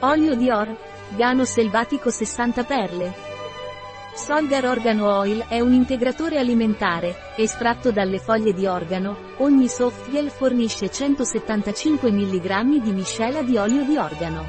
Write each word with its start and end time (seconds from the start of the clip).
Olio 0.00 0.34
di 0.34 0.50
organo 0.50 1.46
selvatico 1.46 2.10
60 2.10 2.64
perle. 2.64 3.14
Solgar 4.14 4.66
Organo 4.66 5.10
Oil 5.16 5.46
è 5.48 5.60
un 5.60 5.72
integratore 5.72 6.38
alimentare, 6.38 7.14
estratto 7.36 7.90
dalle 7.92 8.18
foglie 8.18 8.52
di 8.52 8.66
organo, 8.66 9.16
ogni 9.38 9.68
softgel 9.68 10.28
fornisce 10.28 10.90
175 10.90 12.10
mg 12.10 12.82
di 12.82 12.92
miscela 12.92 13.42
di 13.42 13.56
olio 13.56 13.84
di 13.84 13.96
organo. 13.96 14.44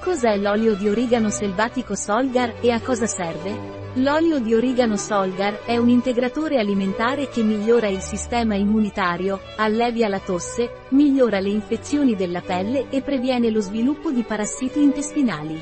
Cos'è 0.00 0.38
l'olio 0.38 0.74
di 0.74 0.88
origano 0.88 1.28
selvatico 1.28 1.94
Solgar 1.94 2.54
e 2.62 2.70
a 2.70 2.80
cosa 2.80 3.06
serve? 3.06 3.81
L'olio 3.96 4.38
di 4.38 4.54
origano 4.54 4.96
Solgar 4.96 5.64
è 5.66 5.76
un 5.76 5.90
integratore 5.90 6.58
alimentare 6.58 7.28
che 7.28 7.42
migliora 7.42 7.88
il 7.88 8.00
sistema 8.00 8.54
immunitario, 8.54 9.38
allevia 9.56 10.08
la 10.08 10.18
tosse, 10.18 10.84
migliora 10.88 11.40
le 11.40 11.50
infezioni 11.50 12.16
della 12.16 12.40
pelle 12.40 12.86
e 12.88 13.02
previene 13.02 13.50
lo 13.50 13.60
sviluppo 13.60 14.10
di 14.10 14.22
parassiti 14.22 14.80
intestinali. 14.80 15.60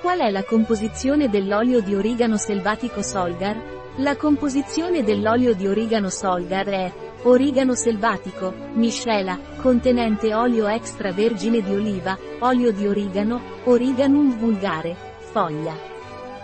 Qual 0.00 0.18
è 0.18 0.30
la 0.30 0.42
composizione 0.42 1.30
dell'olio 1.30 1.80
di 1.80 1.94
origano 1.94 2.36
selvatico 2.38 3.02
Solgar? 3.02 3.56
La 3.98 4.16
composizione 4.16 5.04
dell'olio 5.04 5.54
di 5.54 5.68
origano 5.68 6.10
Solgar 6.10 6.66
è 6.66 6.92
origano 7.22 7.76
selvatico, 7.76 8.52
miscela, 8.72 9.38
contenente 9.62 10.34
olio 10.34 10.66
extravergine 10.66 11.62
di 11.62 11.72
oliva, 11.72 12.18
olio 12.40 12.72
di 12.72 12.84
origano, 12.84 13.40
origanum 13.66 14.36
vulgare, 14.36 14.96
foglia. 15.30 15.92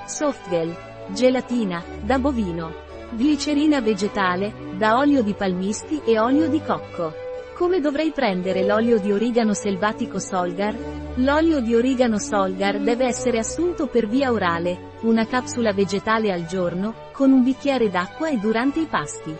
Softgel, 0.06 0.88
Gelatina, 1.12 1.82
da 2.04 2.18
bovino. 2.18 2.72
Glicerina 3.16 3.80
vegetale, 3.80 4.52
da 4.76 4.96
olio 4.96 5.22
di 5.22 5.34
palmisti 5.34 6.00
e 6.04 6.20
olio 6.20 6.48
di 6.48 6.62
cocco. 6.62 7.12
Come 7.56 7.80
dovrei 7.80 8.12
prendere 8.12 8.64
l'olio 8.64 8.98
di 9.00 9.10
origano 9.10 9.52
selvatico 9.52 10.20
Solgar? 10.20 10.76
L'olio 11.16 11.60
di 11.60 11.74
origano 11.74 12.18
Solgar 12.18 12.78
deve 12.78 13.06
essere 13.06 13.38
assunto 13.38 13.88
per 13.88 14.06
via 14.06 14.30
orale, 14.30 14.92
una 15.00 15.26
capsula 15.26 15.72
vegetale 15.72 16.32
al 16.32 16.46
giorno, 16.46 16.94
con 17.12 17.32
un 17.32 17.42
bicchiere 17.42 17.90
d'acqua 17.90 18.28
e 18.28 18.38
durante 18.38 18.78
i 18.78 18.86
pasti. 18.86 19.34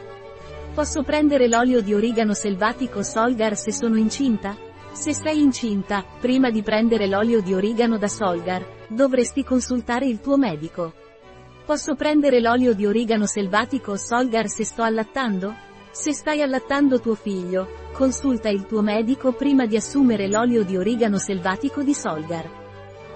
Posso 0.74 1.04
prendere 1.04 1.46
l'olio 1.46 1.82
di 1.82 1.94
origano 1.94 2.34
selvatico 2.34 3.04
Solgar 3.04 3.56
se 3.56 3.72
sono 3.72 3.96
incinta? 3.96 4.56
Se 4.90 5.14
sei 5.14 5.40
incinta, 5.40 6.04
prima 6.18 6.50
di 6.50 6.62
prendere 6.62 7.06
l'olio 7.06 7.40
di 7.40 7.54
origano 7.54 7.96
da 7.96 8.08
Solgar, 8.08 8.66
dovresti 8.88 9.44
consultare 9.44 10.06
il 10.06 10.20
tuo 10.20 10.36
medico. 10.36 10.94
Posso 11.64 11.94
prendere 11.94 12.40
l'olio 12.40 12.74
di 12.74 12.86
origano 12.86 13.26
selvatico 13.26 13.96
Solgar 13.96 14.48
se 14.48 14.64
sto 14.64 14.82
allattando? 14.82 15.54
Se 15.92 16.12
stai 16.12 16.42
allattando 16.42 17.00
tuo 17.00 17.14
figlio, 17.14 17.68
consulta 17.92 18.48
il 18.48 18.66
tuo 18.66 18.80
medico 18.80 19.32
prima 19.32 19.66
di 19.66 19.76
assumere 19.76 20.28
l'olio 20.28 20.64
di 20.64 20.76
origano 20.76 21.18
selvatico 21.18 21.82
di 21.82 21.94
Solgar. 21.94 22.48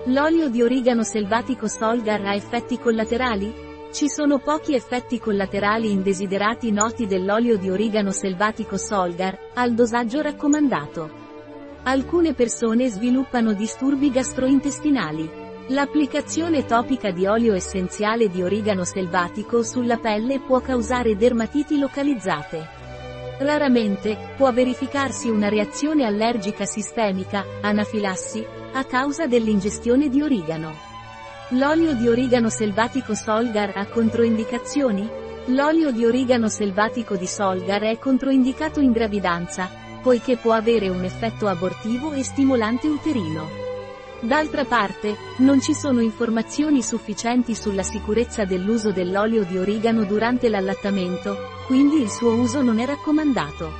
L'olio 0.06 0.48
di 0.48 0.62
origano 0.62 1.02
selvatico 1.02 1.66
Solgar 1.66 2.20
ha 2.26 2.34
effetti 2.34 2.78
collaterali? 2.78 3.62
Ci 3.90 4.08
sono 4.08 4.38
pochi 4.38 4.74
effetti 4.74 5.20
collaterali 5.20 5.90
indesiderati 5.90 6.72
noti 6.72 7.06
dell'olio 7.06 7.56
di 7.56 7.70
origano 7.70 8.10
selvatico 8.10 8.76
Solgar, 8.76 9.38
al 9.54 9.72
dosaggio 9.72 10.20
raccomandato. 10.20 11.22
Alcune 11.84 12.34
persone 12.34 12.88
sviluppano 12.88 13.52
disturbi 13.52 14.10
gastrointestinali. 14.10 15.30
L'applicazione 15.68 16.66
topica 16.66 17.10
di 17.10 17.24
olio 17.26 17.54
essenziale 17.54 18.28
di 18.28 18.42
origano 18.42 18.84
selvatico 18.84 19.62
sulla 19.62 19.96
pelle 19.96 20.38
può 20.38 20.60
causare 20.60 21.16
dermatiti 21.16 21.78
localizzate. 21.78 22.68
Raramente, 23.38 24.34
può 24.36 24.52
verificarsi 24.52 25.30
una 25.30 25.48
reazione 25.48 26.04
allergica 26.04 26.66
sistemica, 26.66 27.46
anafilassi, 27.62 28.44
a 28.74 28.84
causa 28.84 29.26
dell'ingestione 29.26 30.10
di 30.10 30.20
origano. 30.20 30.74
L'olio 31.50 31.94
di 31.94 32.08
origano 32.08 32.50
selvatico 32.50 33.14
Solgar 33.14 33.72
ha 33.74 33.86
controindicazioni? 33.86 35.08
L'olio 35.46 35.92
di 35.92 36.04
origano 36.04 36.48
selvatico 36.48 37.16
di 37.16 37.26
Solgar 37.26 37.80
è 37.80 37.98
controindicato 37.98 38.80
in 38.80 38.92
gravidanza, 38.92 39.70
poiché 40.02 40.36
può 40.36 40.52
avere 40.52 40.90
un 40.90 41.04
effetto 41.04 41.46
abortivo 41.46 42.12
e 42.12 42.22
stimolante 42.22 42.86
uterino. 42.86 43.63
D'altra 44.24 44.64
parte, 44.64 45.18
non 45.40 45.60
ci 45.60 45.74
sono 45.74 46.00
informazioni 46.00 46.82
sufficienti 46.82 47.54
sulla 47.54 47.82
sicurezza 47.82 48.46
dell'uso 48.46 48.90
dell'olio 48.90 49.44
di 49.44 49.58
origano 49.58 50.04
durante 50.04 50.48
l'allattamento, 50.48 51.36
quindi 51.66 52.00
il 52.00 52.08
suo 52.08 52.32
uso 52.32 52.62
non 52.62 52.78
è 52.78 52.86
raccomandato. 52.86 53.70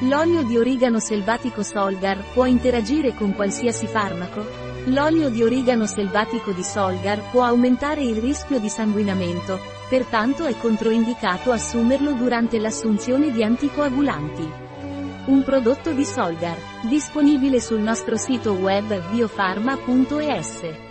L'olio 0.00 0.42
di 0.42 0.56
origano 0.56 0.98
selvatico 0.98 1.62
Solgar 1.62 2.18
può 2.32 2.44
interagire 2.46 3.14
con 3.14 3.34
qualsiasi 3.34 3.86
farmaco? 3.86 4.44
L'olio 4.86 5.28
di 5.28 5.44
origano 5.44 5.86
selvatico 5.86 6.50
di 6.50 6.64
Solgar 6.64 7.30
può 7.30 7.44
aumentare 7.44 8.02
il 8.02 8.16
rischio 8.16 8.58
di 8.58 8.68
sanguinamento, 8.68 9.60
pertanto 9.88 10.44
è 10.44 10.56
controindicato 10.58 11.52
assumerlo 11.52 12.14
durante 12.14 12.58
l'assunzione 12.58 13.30
di 13.30 13.44
anticoagulanti. 13.44 14.67
Un 15.28 15.42
prodotto 15.42 15.92
di 15.92 16.06
Solgar, 16.06 16.56
disponibile 16.88 17.60
sul 17.60 17.80
nostro 17.80 18.16
sito 18.16 18.52
web 18.52 19.10
biofarma.es. 19.10 20.87